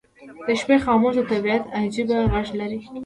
[0.45, 2.79] •د شپې خاموشي د طبیعت عجیب غږ لري.